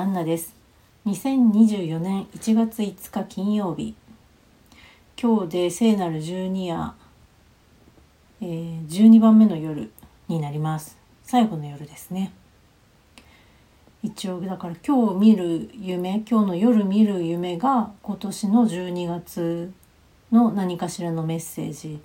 [0.00, 0.54] こんばんは、天宮アンナです。
[1.04, 3.94] 2024年1月5日金曜日。
[5.20, 6.92] 今日で聖なる12夜、
[8.40, 9.92] えー、12番目の夜
[10.28, 10.96] になります。
[11.22, 12.32] 最後の夜ですね。
[14.02, 19.70] 一応だから今日見る夢、今日の夜見る夢が今年の12月
[20.32, 22.00] の何かしらのメッセージ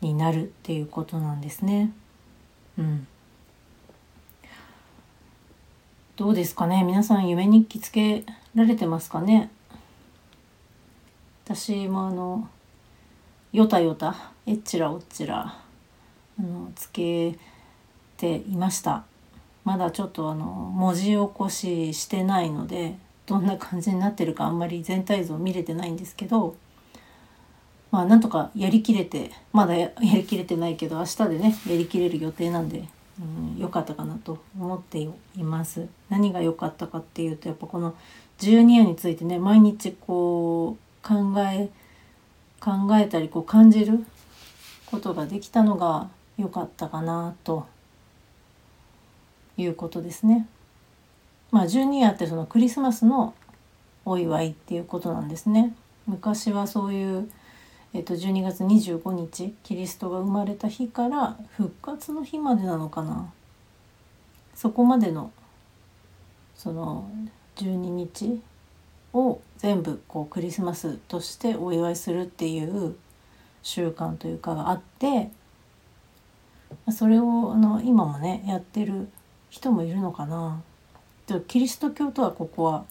[0.00, 1.92] になるっていうことなんですね。
[2.76, 3.06] うん。
[6.16, 6.82] どうですかね？
[6.82, 9.50] 皆さん夢日記つけられてますかね？
[11.44, 12.48] 私もあの
[13.52, 15.58] よたよたえっちらおっちら
[16.38, 17.36] あのつけ
[18.16, 19.04] ていました。
[19.64, 26.54] まだちょっとあの文字起こししてないのでどんな感じになってるかあんまり全体像見れてないんですけど
[27.90, 32.88] まあなんとかやりきれてまだ やりきれてないけど明日でねやりきれる予定なんで
[33.20, 33.24] う
[33.56, 37.94] ん、良かったかなと思っています何が良かったかっていうとやっぱこの
[38.40, 41.70] 12夜についてね毎日こう考え
[42.60, 44.04] 考えたりこう感じる
[44.86, 46.08] ことができたのが
[46.38, 47.66] 良かったかなと
[49.56, 50.46] いうことですね。
[51.50, 53.34] まあ12夜ってそのクリスマスの
[54.04, 55.74] お祝いっていうことなんですね。
[56.06, 57.30] 昔はそういう
[57.96, 63.32] えっと、12月25日キリストが生まれた日から復活の日までなのかな。
[64.54, 65.32] そこまでの
[66.54, 67.10] その
[67.56, 68.42] 12日
[69.14, 72.96] を全部こうクリスマスとしてお祝いするっていう
[73.62, 75.30] 習慣というかがあって
[76.92, 79.08] それをあの今もねやってる
[79.48, 80.60] 人もいるのかな。
[81.48, 82.84] キリスト教とはここは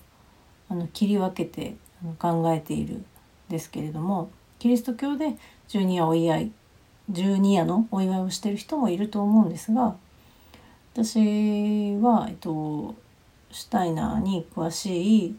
[0.68, 1.76] あの切り分けて
[2.18, 3.06] 考えているん
[3.50, 6.52] ですけれどもキリスト教で十二夜お祝い
[7.10, 9.96] 十二夜のお祝いをしてる人もいると思うんですが
[10.94, 12.96] 私は、えっと、
[13.52, 15.36] シュタイナーに詳しい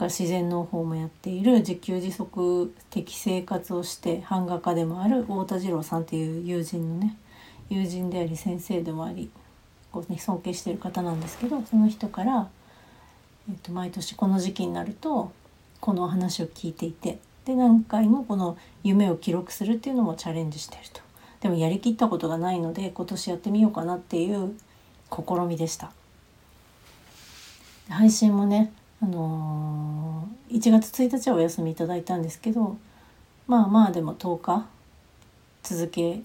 [0.00, 7.16] が自然農法もやっている自給自足的生活をして版画家でもある太田次郎さんっていう友人のね
[7.68, 9.30] 友人であり先生でもあり
[9.92, 12.48] こう、ね、尊敬している方なんですけどその人から、
[13.48, 15.32] えっと、毎年この時期になると
[15.80, 17.18] このお話を聞いていて
[17.50, 21.00] で何回もこの夢を記録するっていうのもチャレンジしてると。
[21.40, 24.54] でもやりきったことがないので今年やってみようかなっていう
[25.10, 25.90] 試みでした。
[27.88, 28.72] 配信もね
[29.02, 32.76] あのー、1月1日はお休みいただいたんですけど
[33.48, 34.66] まあまあでも10日
[35.64, 36.20] 続け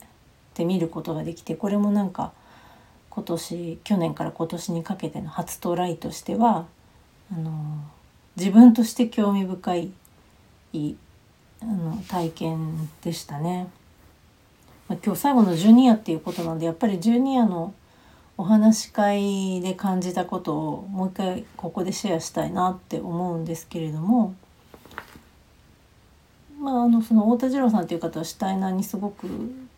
[0.54, 2.34] てみることができてこれもなんか
[3.10, 6.68] 今年去年から今年にかけての初トライとしては
[7.34, 9.92] あのー、自分として興味深い
[11.68, 13.68] あの体験でしたね。
[14.88, 17.74] ま、今日最後の12夜っていうことなんでやっぱり12夜の
[18.38, 24.36] お話し会で感じたことをもう一回ここでシェアしたいなって思うんですけれども
[26.60, 29.28] まああのその太田次郎さんっていう方はシュタイナーにすごく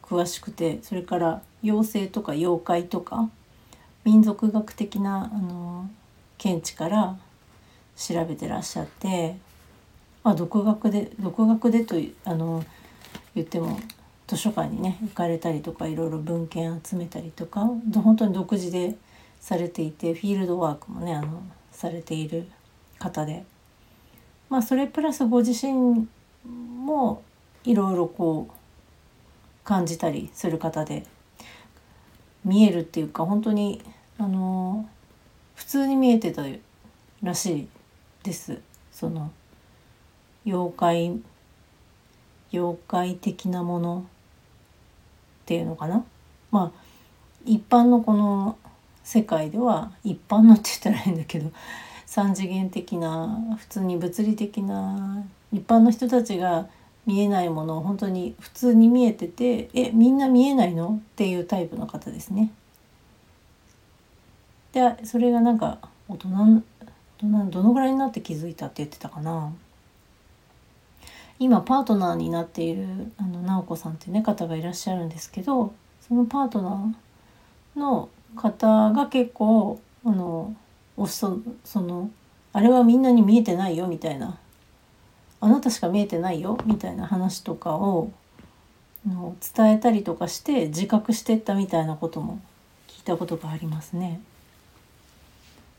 [0.02, 3.30] 詳しくてそれから妖精とか妖怪とか
[4.04, 5.90] 民族学的なあの
[6.40, 7.18] 見地から
[7.96, 9.38] 調べてらっしゃって
[10.28, 11.96] まあ、独学で独学でと
[12.26, 12.62] あの
[13.34, 13.80] 言っても
[14.28, 18.98] 図書館にね行かれたりとかいろいろ文献集めたりとか本当に独自で
[19.40, 22.46] されていてフィールドワークもねあのされている
[23.00, 23.46] 方で。
[24.50, 26.10] まあそれプラスご自身
[26.46, 27.22] も
[27.64, 31.06] いろいろこう感じたりする方で
[32.44, 33.82] 見えるっていうか本当に
[34.18, 34.90] あの
[35.56, 36.44] 普通に見えてた
[37.24, 37.68] らしい
[38.24, 38.60] です。
[38.92, 39.32] その
[40.48, 41.20] 妖怪
[42.54, 44.06] 妖怪的なもの
[45.44, 46.06] っていうのかな？
[46.52, 46.80] まあ
[47.46, 48.58] 一般のこの
[49.04, 51.52] 世界では一般のって言ったら変だけど
[52.06, 56.68] 三次元的な普通に物理的な一般の人たちが
[57.06, 61.02] 見えないものを本当に普通に見えててえみんな見えないの？
[61.02, 62.52] っていうタイプの方ですね。
[64.72, 66.64] でそれがなんか大人
[67.50, 69.52] どのぐらいになって気づいたって言ってたかな？
[71.40, 75.74] 今パートナーになっているあの直子さんっていうね方がいらっしゃるんですけど
[76.08, 80.56] そのパートナーの方が結構あの
[80.96, 82.10] おそその
[82.54, 84.38] あれはみんなに見えてないよみたいな
[85.40, 88.12] あなたしか見えてないよみたいな話とかを
[89.08, 92.40] の伝えたりとかして自覚してったみたいなことも
[92.88, 94.20] 聞いたことがありますね。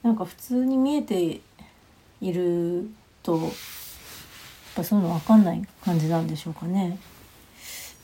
[0.03, 1.41] なんか普通に見えて
[2.21, 2.89] いる
[3.23, 3.51] と
[4.75, 6.99] ぱそういうの分かんない感じなんでしょうかね。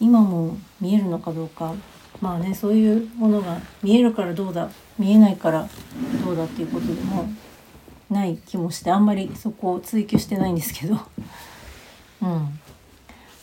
[0.00, 1.74] 今も見えるのかどうか。
[2.20, 5.68] まあねそういうものが見えるからどうだ見えないから
[6.24, 7.28] どうだっていうことでも
[8.08, 10.98] ない気もしてあんまりそこを追求してないんですけど。
[12.22, 12.60] うん。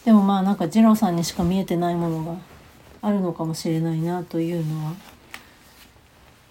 [0.06, 2.36] でもまあなんか二郎さんにしか見えてないものが
[3.02, 4.94] あるのかもしれないなというのは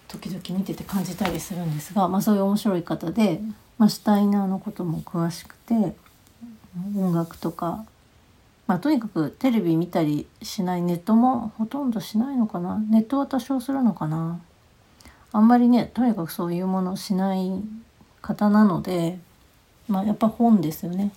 [0.08, 3.40] 時々見てて感じたりするんですが、まあ、そういう面白い方で、
[3.78, 5.94] まあ、シュタイナーのことも詳しくて
[6.96, 7.84] 音楽とか、
[8.66, 10.82] まあ、とにかくテレビ見たりしない。
[10.82, 12.78] ネットもほとんどしないのかな。
[12.78, 14.40] ネットは多少するのかな。
[15.32, 17.50] あんまりねとにかくそういうものしない
[18.20, 19.18] 方なので、
[19.88, 21.12] まあ、やっぱ本ですよね。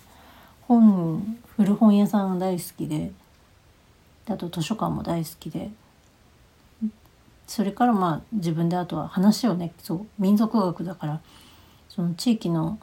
[0.62, 3.12] 本古本屋さん大好きで。
[4.26, 5.70] あと図書館も大好きで。
[7.46, 11.20] それからまあ自分であとは話をねそう民族学だから
[11.88, 12.78] その地域の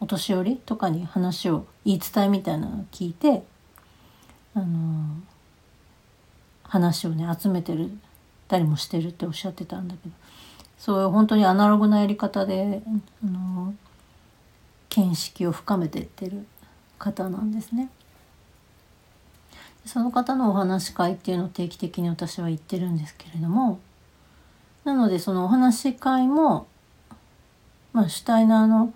[0.00, 3.42] お年寄りとかに話を言い伝えみたいなのを聞いて
[4.54, 5.16] あの
[6.64, 7.90] 話をね集めてる
[8.48, 10.14] たりもしてるっておっしゃってたんだけど
[10.78, 12.82] そういう本当にアナログなやり方で
[13.24, 13.74] あの
[14.90, 16.46] 見識を深めてってる
[16.98, 17.90] 方なんですね。
[19.84, 23.78] その方のお話し会っていうのを定期的に私は言ってるんですけれども
[24.82, 26.66] なのでそのお話し会も、
[27.92, 28.92] まあ、シュタイナーの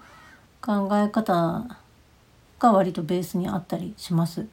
[0.60, 1.66] 考え方
[2.58, 4.46] が割とベースにあったりします。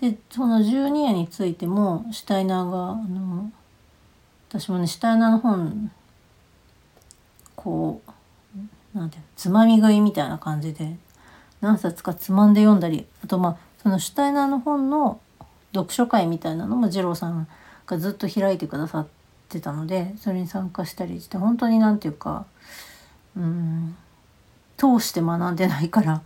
[0.00, 3.52] でその十二夜についてもシュタイナーがあの
[4.48, 5.90] 私もねシュタイナーの本
[7.54, 8.02] こ
[8.94, 10.96] うなんていうのつまみ食いみたいな感じで
[11.60, 15.20] 何冊かつまんで読んだりあとまあそのシュタイナーの本の
[15.72, 17.46] 読書会みたいなのも二郎さん
[17.86, 19.22] がずっと開いてくださって。
[19.60, 22.46] たのでそれに参加したりして本当に何て言うか
[23.36, 23.96] うん
[24.82, 26.22] 通して学んでないから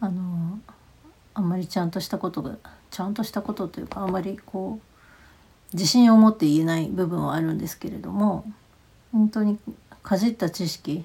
[0.00, 0.58] あの
[1.34, 2.56] あんまりちゃんとしたことが
[2.90, 8.50] ちゃんとしたことというかあんまりこう自信を持って言えない部分はあるんですけれども
[9.12, 9.58] 本当に
[10.02, 11.04] かじった知識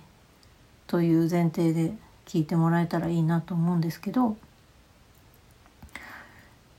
[0.87, 1.91] という前提で
[2.25, 4.37] 聞いてもらえたらいいなと思うんですけど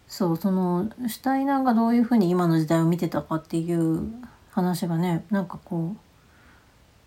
[0.08, 4.10] そうそのシュタイナーがどういうふうに今の時代を見てたかっていう
[4.50, 5.96] 話がねなんかこう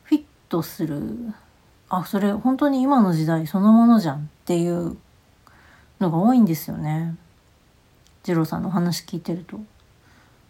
[0.03, 1.33] フィットする
[1.95, 4.97] あそれ本当に今の時代そのものじゃんっていう
[5.99, 7.15] のが多いんですよね
[8.23, 9.57] 次郎さんの話聞いてると。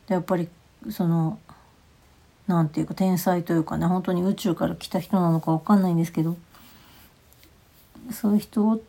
[0.07, 0.48] でやっぱり
[0.90, 1.38] その
[2.48, 6.38] 何て言うか天才というかね本当に宇宙から来た人なのか分かんないんですけど
[8.10, 8.81] そういう人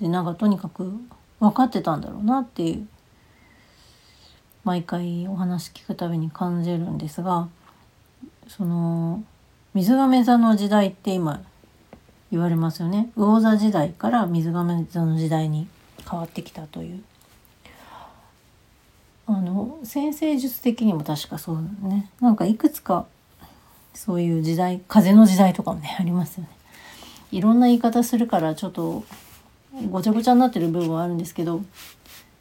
[0.00, 0.98] でなんかとにかく
[1.38, 2.88] 分かってたんだろうなっていう
[4.64, 7.48] 毎回お話聞くたびに感じるんですが
[8.48, 9.22] その
[9.74, 11.42] 水亀座の時代って今
[12.30, 13.10] 言われますよね。
[13.16, 15.66] 魚座時代から水亀座の時代に
[16.08, 17.02] 変わってきたという。
[19.26, 22.08] あの先生術的にも確かそうね。
[22.20, 23.06] なんかいくつか
[23.94, 26.50] そういう時代風の時代とかもねありますよね。
[27.32, 29.04] いろんな言い方するからちょっと
[29.90, 31.62] ごちゃごちゃになってる部分はあるんですけど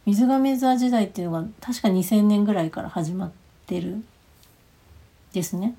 [0.06, 3.32] 水亀座時代っていうのが確か2000年ぐらいから始まっ
[3.66, 4.04] てる
[5.34, 5.74] ですね。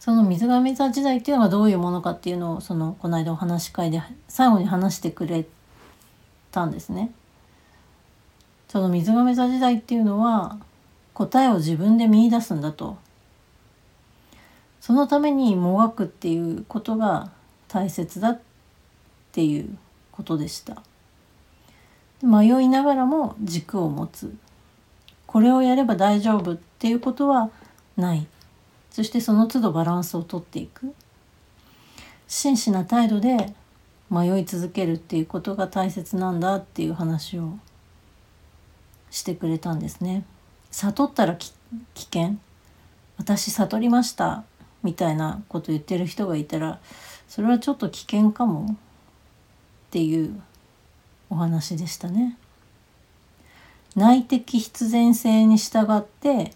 [0.00, 5.46] その水亀座時代っていうのがどういうものかっていうのをそのこの間お話し会で最後に話してくれ
[6.52, 7.12] たんですね。
[8.68, 10.58] その水亀座時代っていうのは
[11.14, 12.96] 答えを自分で見出すんだと。
[14.80, 17.30] そのためにもがくっていうことが
[17.66, 18.40] 大切だっ
[19.32, 19.76] ていう
[20.12, 20.82] ことでした。
[22.22, 24.34] 迷いながらも軸を持つ
[25.26, 27.50] これをやれば大丈夫っていうことは
[27.96, 28.26] ない
[28.98, 30.92] そしてその都度バランスをとっていく
[32.26, 33.54] 真摯な態度で
[34.10, 37.58] 迷い続けるっていうことが大切なんだっていう話を
[39.12, 40.24] してくれたんですね。
[40.72, 41.52] 悟ったら危
[41.94, 42.38] 険
[43.18, 44.42] 私悟りました
[44.82, 46.80] みたいなこと言ってる人がいたら
[47.28, 48.76] それはちょっと危険かもっ
[49.92, 50.42] ていう
[51.30, 52.36] お話でしたね。
[53.94, 56.50] 内的必然性に従って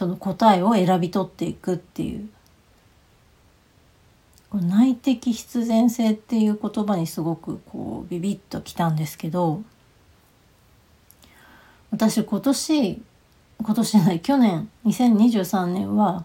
[0.00, 2.26] その答えを選び取っていくっていう
[4.54, 9.62] 内的必然性っていう言葉にすごくこうビビッときたんですけど
[11.90, 13.02] 私今年
[13.62, 16.24] 今年じゃない去年2023年は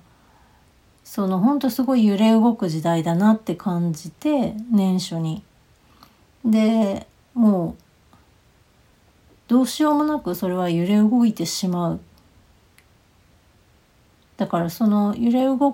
[1.03, 5.43] そのほんとすごい揺れ動く時代だなって感じて年初に。
[6.45, 7.83] でもう
[9.49, 11.99] どうしようもなくそれは揺れ動いてしまう
[14.37, 15.71] だからその揺れ動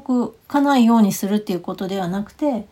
[0.47, 2.67] かないようにするっていうことではなくて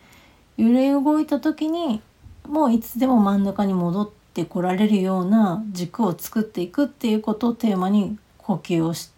[0.56, 2.00] 揺れ動いた時に
[2.46, 9.10] もういつでも真ん中に戻ってこられるような軸を作っていくっていうことをテーマに呼吸をし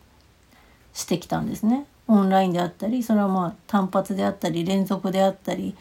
[1.06, 1.86] てきたんですね。
[2.08, 5.74] オンラインであったりそれはまあ単発であったり連続であったり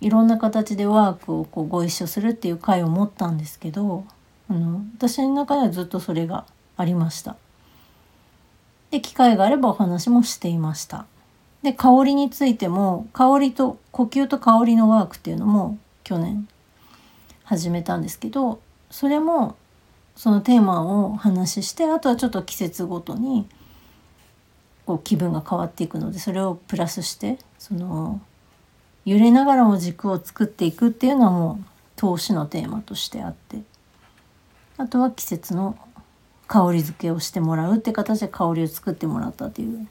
[0.00, 4.04] いろんな形でワークをこうご一緒するっていう会を持ったんですけど
[4.48, 6.44] あの私の中ではずっとそれが
[6.76, 7.36] ありました。
[8.94, 11.06] で機会があればお話もしていました。
[11.64, 16.46] で香りについても香りと呼吸と香りのワークっていうのも去年
[17.42, 18.60] 始めたんですけど
[18.90, 19.56] それも
[20.14, 23.48] そのテーマをお話ししてあとはちょっと季節ごとに
[24.86, 28.20] こう気分が変わっていくのでそれをプラスしてその
[29.06, 31.64] 揺れながらも軸を作っていくっていうのはもう
[31.96, 33.62] 投資のテーマとしてあって
[34.76, 35.78] あとは季節の
[36.46, 39.86] 香り付けをしてもらうって形で香りを作ってもらったという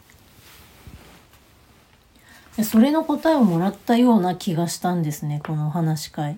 [2.63, 6.37] それの答えをもらったような気がしたんですねこのお話し会。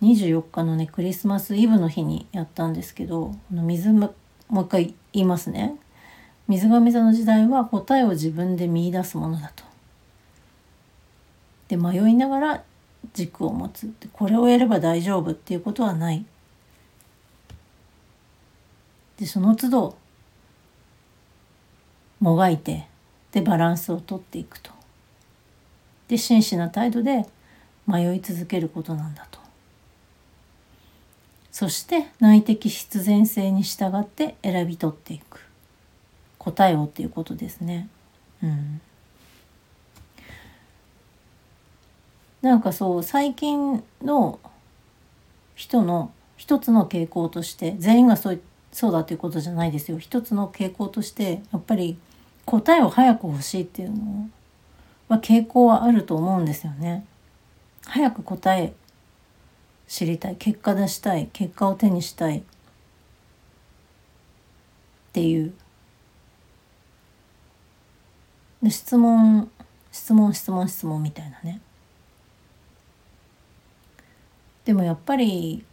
[0.00, 4.14] 24日のねクリスマスイブの日にやったんですけど水も
[4.48, 5.74] もう一回言いますね
[6.46, 9.64] 水亀座の時代は答えを自分で見いだすものだと。
[11.68, 12.64] で迷いながら
[13.12, 16.24] 軸を持つこれをやれば大丈夫っていうことはない。
[19.18, 19.96] でその都度
[22.20, 22.86] もがいて
[23.32, 24.70] でバランスをとっていくと。
[26.08, 27.26] で真摯な態度で
[27.86, 29.38] 迷い続けることなんだと。
[31.50, 35.40] そして内的必然性に従って選び取っていく
[36.38, 37.88] 答えをっていうことですね。
[38.42, 38.80] うん、
[42.42, 44.38] なんかそう最近の
[45.56, 48.40] 人の一つの傾向として全員がそう
[48.78, 49.98] そうだということじゃないですよ。
[49.98, 51.98] 一つの傾向としてやっぱり
[52.44, 54.30] 答えを早く欲しいっていうの
[55.08, 57.04] は傾向はあると思うんですよね。
[57.86, 58.74] 早く答え
[59.88, 60.36] 知りたい。
[60.36, 61.28] 結果出したい。
[61.32, 62.38] 結果を手にしたい。
[62.38, 62.42] っ
[65.12, 65.52] ていう。
[68.62, 69.50] で質問
[69.90, 71.60] 質問質問質問みたいなね。
[74.64, 75.64] でもやっぱり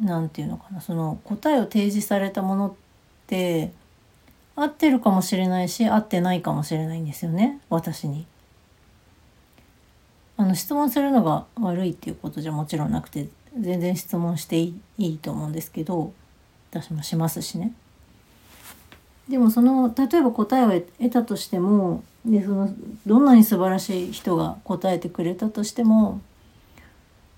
[0.00, 2.74] なんていうのかなその答えを提示されたものっ
[3.26, 3.72] て
[4.54, 8.26] 合ってるかもしれないし合ってないかもしれないんですよね私に。
[10.38, 16.12] あの質問するのが悪いっていうことじゃもちろんなくて全然質問していいと思うんですけど
[16.70, 17.72] 私もしますしね。
[19.28, 22.72] でもその例えば答えを得たとしてもでその
[23.06, 26.20] どんなに素晴らしい人が答えてくれたとしても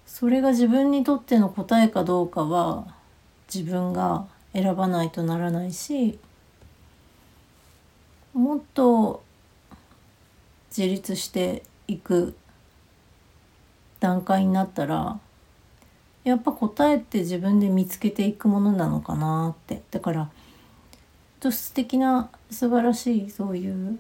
[0.09, 2.87] それが自分にとっての答えかどうかは
[3.55, 6.19] 自分が選ばないとならないし
[8.33, 9.23] もっと
[10.77, 12.35] 自立していく
[14.01, 15.21] 段階になったら
[16.25, 19.83] やっぱ答えって自分で見つけていくものなのかなって。
[19.91, 20.31] だから
[21.51, 23.99] 素敵な素晴らしいそういう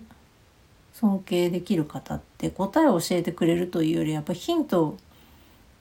[0.93, 4.99] 尊敬できる方って答えを教えてくれるというよりやっぱヒントを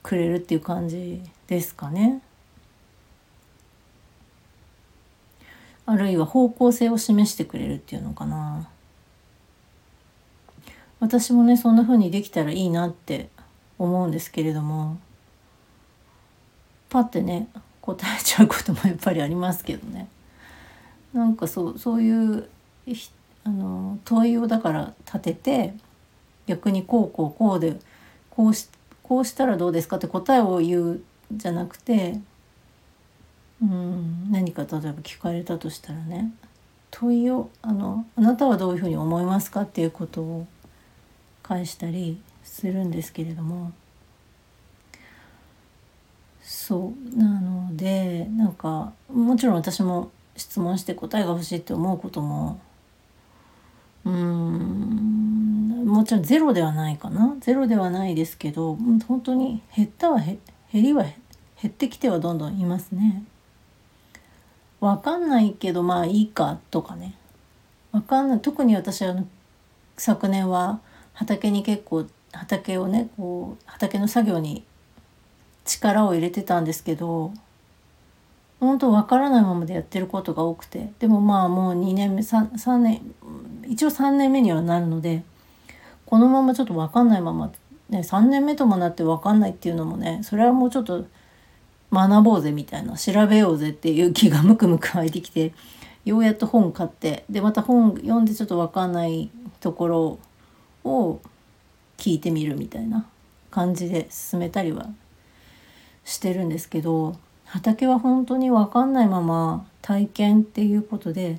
[0.08, 2.22] くれるっていう感じですかね。
[5.84, 8.70] あるいは方向性を示してくれるっていうのかな。
[10.98, 13.28] 私もねそんな風にできたらいいなって
[13.78, 14.98] 思うんですけれども
[16.88, 17.48] パッてね
[17.82, 20.08] 答えちゃうこともやっぱりありますけどね
[21.12, 22.48] なんかそうそういう
[23.44, 25.74] あの問いをだから立てて
[26.46, 27.78] 逆にこうこうこうで
[28.30, 28.68] こうし
[29.08, 32.20] こうしたらどうですかって答えを言うじゃなくて
[33.62, 36.30] うん何か例えば聞かれたとしたらね
[36.90, 40.46] 問いをあの「あなたはどういうふうに思いますか?」っていうことを
[41.42, 43.72] 返したりするんですけれども
[46.42, 52.60] そうなのでなんかもちろん私も質問して答えが欲しいって思うことも
[54.04, 55.17] うん
[55.88, 57.36] もちろんゼロではないかな。
[57.40, 60.38] ゼロではないですけど本当に減ったは減
[60.72, 61.14] りは減
[61.66, 63.24] ってきてはどんどんいますね。
[64.80, 67.14] わかんないけどまあいいかとかね。
[67.90, 68.40] わかんない。
[68.40, 69.16] 特に私は
[69.96, 70.80] 昨年は
[71.14, 74.64] 畑に結構畑をねこう畑の作業に
[75.64, 77.32] 力を入れてたんですけど
[78.60, 80.92] 本当わからないままでやってることが多くて。
[80.98, 83.00] でもまあもう2年目 3, 3年
[83.66, 85.24] 一応3年目にはなるので
[86.08, 87.52] このままちょっと分かんないまま、
[87.90, 91.04] ね、3年目ともなって分かんないっていうのもねそれはもうちょっと
[91.92, 95.52] 学ぼうぜみたいな調べようぜっていう気がムクムク湧いてきて
[96.06, 100.18] ようやっと本買ってでまた本読んでちょっと分かんないところ
[100.82, 101.20] を
[101.98, 103.06] 聞いてみるみたいな
[103.50, 104.86] 感じで進めたりは
[106.06, 111.38] してるんですけど畑は本当に分かんないまま体験っていうことで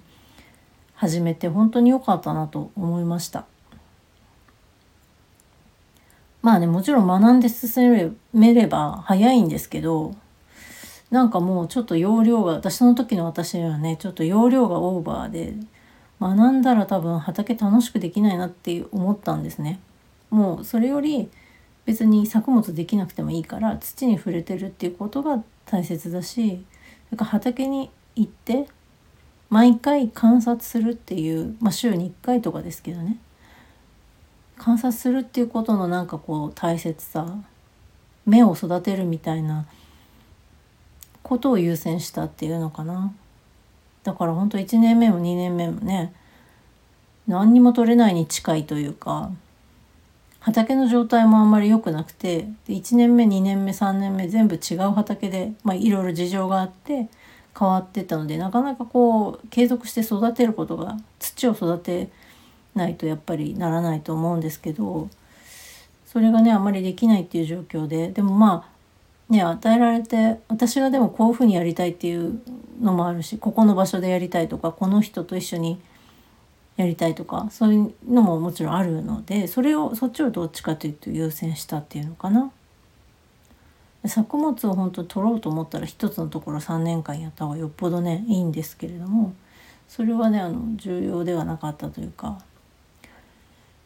[0.93, 3.45] 始めて本当に良かったなと思いました。
[6.41, 10.15] まあねもちろん学んで進めれば早いんですけど
[11.12, 15.55] なんかもうちょっと容量が私の時の私にはねちょっと容量がオーバーで
[16.22, 19.79] 学んだら多分畑楽しくできないなって思ったんですね。
[20.29, 21.29] もうそれより
[21.86, 26.63] 別に作物できなくてもいいから土に触れてるっていうことが大切だし
[27.08, 28.67] それか畑に行って
[29.50, 33.17] 毎回観察するっていう、まあ、週に1回とかですけどね
[34.59, 37.25] 観察するっていうことのなんかこう大切さ
[38.25, 39.65] 目を育てるみたいな
[41.23, 43.11] ことを優先したっていうのかな。
[44.03, 46.13] だから本当1年目も2年目もね
[47.27, 49.31] 何にも取れないに近いというか
[50.39, 57.07] 畑の状態もあんまり良くなくてで1年目2年目3年目全部違う畑で、ま、いろいろ事情があって
[57.57, 62.09] 変わってたのでなかなかこう継続して育てることが土を育て
[62.75, 65.09] ないとやっぱりならないと思うんですけど
[66.05, 72.41] それがねあまりできないっていう状況ででもまあね与えられて私がでもこういうふうにやりたいっていう
[72.81, 75.79] のもあるしここの場所でやりたいとかこの人と一緒に
[76.77, 82.51] やりたいとかそういうのももちろんあるのでそれをそっちをどっちかというと優先したっていうのかな。
[84.05, 89.33] 作物を本当取ろうと思ったら一つのところ3年間やった方がよっぽどねいいんですけれども
[89.89, 92.41] それはねあの重要ではなかったというか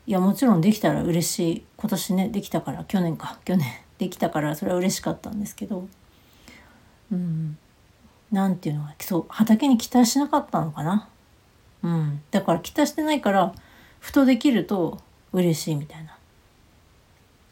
[0.06, 3.40] いやもちろんできたら嬉しい今年ねできたから去年か。
[3.46, 5.88] 去年 できたからそれは嬉しかったんですけど。
[7.12, 7.58] うん。
[8.32, 11.08] 何て言うのかそう畑に期待しなかったのかな。
[11.84, 13.54] うん、だから期待してないから
[14.00, 15.00] ふとできると
[15.34, 16.18] 嬉しいみたいな。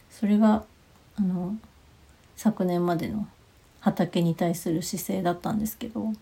[0.10, 0.64] それが
[1.18, 1.56] あの
[2.36, 3.28] 昨年までの
[3.80, 6.14] 畑に対する姿勢だったんですけど。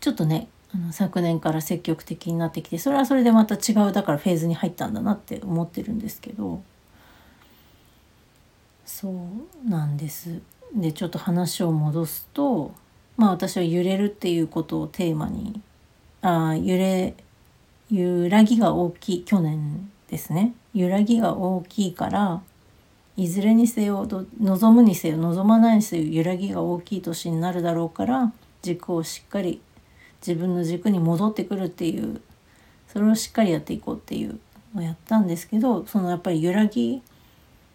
[0.00, 6.62] ちょっとねあの昨年から積極的になってきてそれはそれでまた違うだからフェーズに入ったんだなって思ってるんですけど
[8.84, 10.40] そうなんです。
[10.74, 12.72] でちょっと話を戻すと
[13.16, 15.60] まあ私は揺れるっていうことをテーマに
[16.22, 17.14] あ揺れ
[17.90, 22.42] 揺らぎが大きい去年ですね揺らぎが大きいから
[23.16, 24.06] いずれにせよ
[24.40, 29.60] 望むにせよ望まないにせよ揺らぎが大きい年になるだろうから軸をしっかり
[30.26, 32.20] 自分の軸に戻ってくるっていう
[32.88, 34.38] それをしっかりやっていこうっていう
[34.74, 37.02] のをやったんですけどそのやっぱり揺らぎ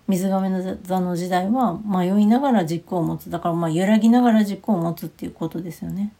[0.07, 3.29] 水亀の座の時代は迷いながら軸を持つ。
[3.29, 6.11] だからまあ揺らぎながら軸を持つっていうことですよね。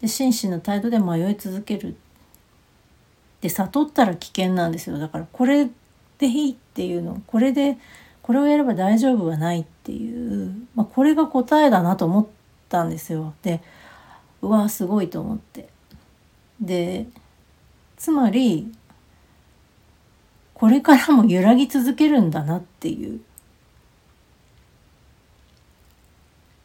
[0.00, 1.94] で真摯な態度で迷い続ける
[3.42, 4.98] で悟ったら危険なんですよ。
[4.98, 5.68] だからこれ
[6.18, 7.76] でいいっていうのこれで
[8.22, 12.26] これをやれば大丈夫はないっていう、まあ、これが答えだなと思っ
[12.68, 13.34] たんですよ。
[13.42, 13.60] で
[14.42, 15.68] うわすごいと思って。
[16.60, 17.06] で
[17.96, 18.72] つまり
[20.54, 23.20] これからも揺らぎ続けるんだなっていう。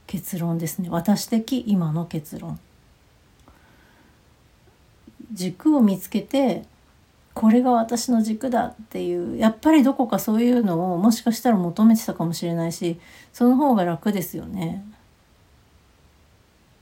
[0.05, 0.89] 結論ですね。
[0.89, 2.59] 私的今の結論。
[5.33, 6.63] 軸を見つけて
[7.33, 9.37] これが私の軸だっていう。
[9.37, 12.99] やっぱりどこかそういうのをもしかしたら求めてたかもしれないし
[13.33, 14.83] その方が楽ですよね。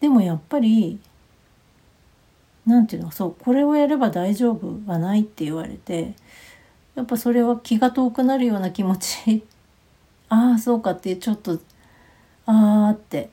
[0.06, 1.00] でもやっぱり
[2.68, 6.14] 何て言うのそうこれをやれば大丈夫はないって言われて
[6.94, 9.44] やっぱそれは気が遠くなるような気持ち
[10.30, 11.60] ああそうかってちょっと
[12.46, 13.32] ああって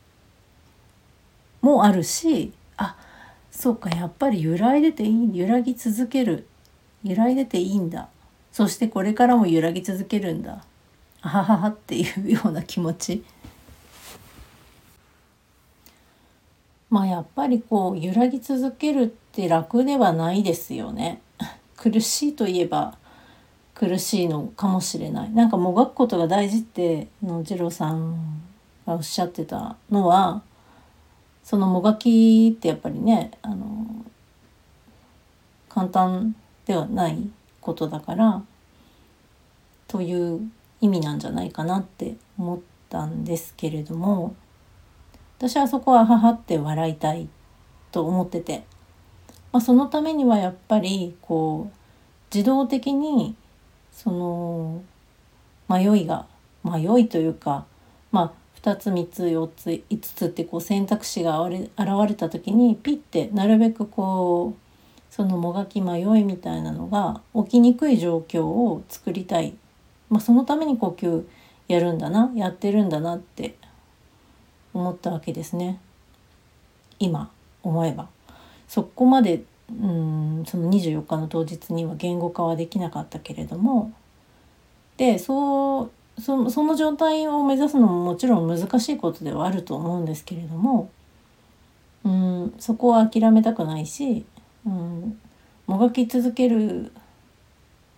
[1.61, 2.97] もあるしあ
[3.51, 6.47] そうかやっぱり揺らいでていい揺らぎ続ける
[7.05, 8.09] 揺らいでていいんだ。
[8.51, 10.65] そしてこれからも揺らぎ続けるんだ。
[11.21, 13.25] あはははっていうような気持ち。
[16.93, 21.23] まあやっぱりこう揺らぎ続けるって楽ではないですよね。
[21.79, 22.99] 苦しいといえば
[23.73, 25.31] 苦しいのかもしれない。
[25.31, 28.43] なんかもがくことが大事っての次郎さん
[28.87, 30.43] がおっしゃってたのは
[31.43, 33.87] そのもがきってやっぱりねあの
[35.71, 37.31] 簡単ではない
[37.63, 38.43] ことだから
[39.89, 40.47] という
[40.83, 44.37] 意味なんじゃないかなって思ったんですけれども
[45.43, 47.29] 私はそこは母って笑いたい
[47.91, 48.63] と思ってて、
[49.51, 51.77] まあ、そのためにはやっぱりこう
[52.33, 53.35] 自動的に
[53.91, 54.85] その
[55.69, 56.27] 迷いが
[56.63, 57.67] 迷いというか
[58.13, 61.69] まあ2つ3つ4つ5つってこう選択肢が現
[62.07, 69.55] れた時にピッてなるべくこうそのもがき迷いみたいなのが起きにくい状況を作りたい、
[70.09, 71.25] まあ、そのために呼吸
[71.67, 73.57] やるんだなやってるんだなって
[74.75, 75.79] 思ったわけですね。
[76.99, 77.31] 今
[77.63, 78.09] 思えば。
[78.69, 83.93] そこまでうんその24日の当日には言語化はできなかったけれども。
[84.97, 90.91] でそうそその状態を目指すのももちろん難しいことではあると思うんですけれども。
[92.05, 94.25] うんそこは諦めたくないし、
[94.67, 95.19] うん、
[95.67, 96.91] もがき続ける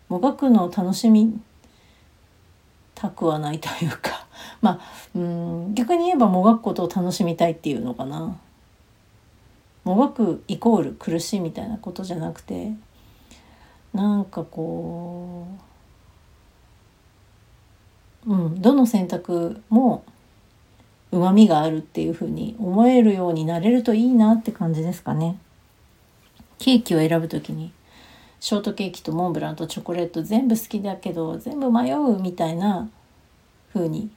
[0.08, 1.40] もがくのを楽しみ
[2.94, 4.13] たくはないというか。
[4.64, 4.80] まあ
[5.14, 8.38] うん逆に言えばもがくことを楽しみたいっていうのかな。
[9.84, 12.72] もがくイコール苦しいみたいなことじゃなくて
[13.92, 15.46] なんかこ
[18.26, 20.02] う、うん、どの選択も
[21.12, 25.38] うまみがあるっていうふうに思えるようになれるといいなって感じですかね。
[26.58, 27.70] ケーキを選ぶ時に
[28.40, 32.88] ショートケーキとモンブランとチョコレート全部好きだけど全部迷うみたいな
[33.74, 34.10] 風に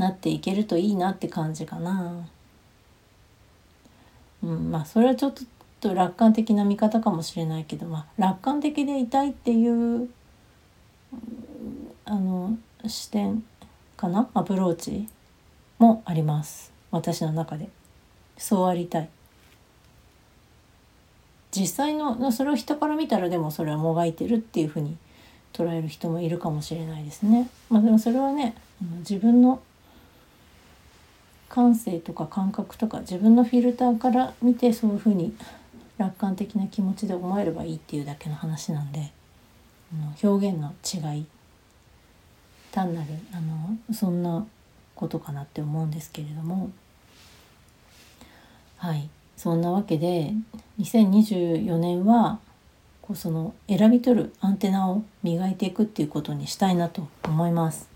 [0.00, 2.26] なっていけるといいなって感じかな。
[4.42, 5.34] うん、まあそれはちょっ
[5.80, 10.08] と楽観的な見方かもしれないけど、まあ、楽観的でいたいっていう
[12.04, 13.44] あの視点
[13.96, 14.28] かな？
[14.34, 15.08] アプローチ
[15.78, 16.72] もあります。
[16.90, 17.68] 私の中で。
[18.38, 19.08] そうありたい。
[21.50, 24.96] 実際のそれを人から見たらでもそれはもがいてるっていうふうに
[25.52, 27.50] 捉える人もいるかもしれないですね。
[27.68, 28.54] まあでもそれはね
[29.00, 29.60] 自分の
[31.50, 35.36] 感性とか感覚とか自分のフィルターから見てそういうふうに
[35.98, 39.12] 楽観的な気持ちで思えればいいっていうだけの話なんで
[40.22, 41.26] 表現の違い
[42.70, 44.46] 単なるあのそんな
[44.94, 46.70] ことかなって思うんですけれども。
[48.76, 49.10] はい。
[49.36, 50.32] そんなわけで
[50.78, 52.38] 2024年は
[53.02, 57.88] こうその選び取るアンテナを磨いていくっていうことにしたいなと思います。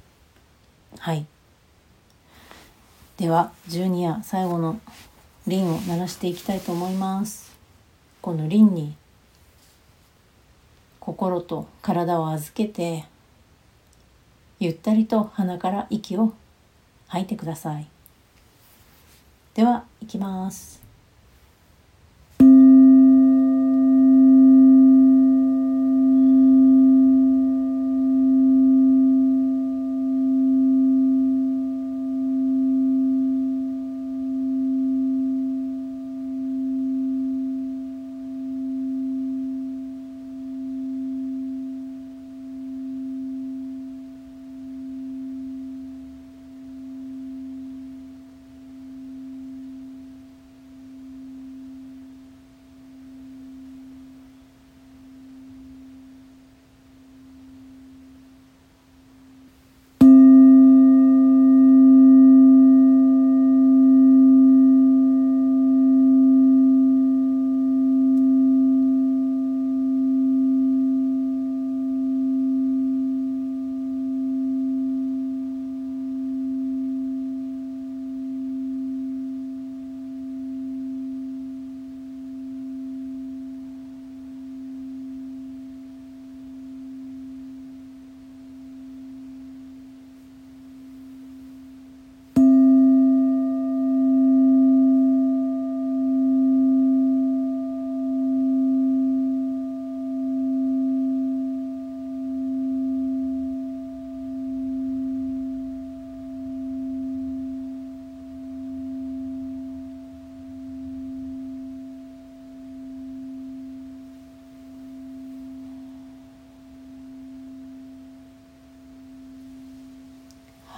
[0.98, 1.26] はい。
[3.16, 4.81] では12夜最後の
[5.46, 7.55] 輪を鳴らしていきたいと思います。
[8.20, 8.94] この輪に
[10.98, 13.05] 心と体を預けて
[14.59, 16.33] ゆったりと鼻から息を
[17.09, 17.87] 吐いてください。
[19.55, 20.85] では行きます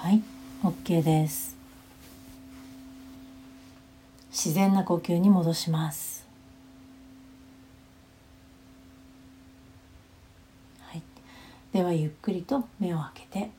[0.06, 0.22] はい
[0.86, 1.56] OK です。
[4.30, 6.24] 自然な呼吸に戻します。
[10.78, 11.02] はい。
[11.72, 13.50] ではゆっくりと目を開けて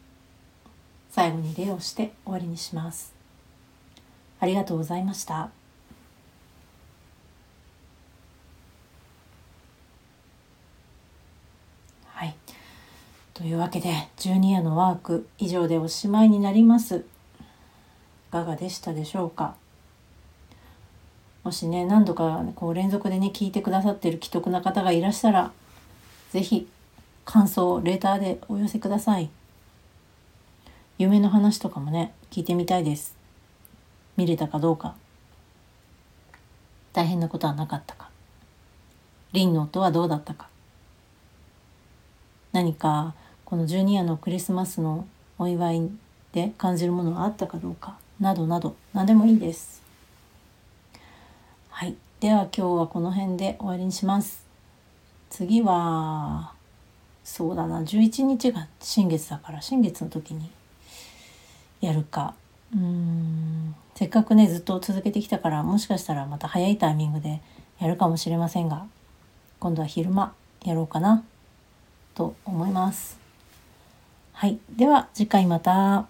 [1.10, 3.14] 最後に礼をして終わりにします。
[4.40, 5.50] ありがとうございました。
[13.34, 17.06] というわけで12夜のワーク以上でおしまいになります。
[18.32, 19.56] かがでしたでしょうか？
[21.44, 25.52] もしね何度かこう連続でね聞いてくださってる既得な方がいらしたら
[26.32, 26.68] 是非
[27.24, 29.30] 感想をレーターでお寄せください。
[30.98, 33.16] 夢の話とかもね聞いてみたいです。
[34.18, 34.96] 見れたかどうか。
[36.92, 38.10] 大変なことはなかったか。
[39.34, 40.48] ンの音はどうだったか。
[42.52, 43.14] 何か
[43.46, 45.92] この12夜のクリスマスのお祝い
[46.34, 47.98] で感じるものはあったかどうか。
[48.20, 49.82] などなど何でもいいです
[51.70, 54.46] はいでは今日はこの辺で終わりにします
[55.30, 56.54] 次は
[57.24, 60.50] そうだな11日が新月だから新月の時に
[61.82, 62.34] やるか
[62.74, 67.42] うーんせっかくねずっと続けてきたからもしかしたらまた早いタイミングで
[67.80, 68.86] やるかもしれませんが
[69.60, 71.24] 今度は昼間やろうかな
[72.14, 73.20] と思います。
[74.34, 74.60] はい。
[74.76, 76.08] では次回また。